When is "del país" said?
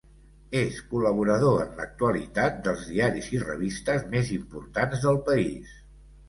5.07-5.79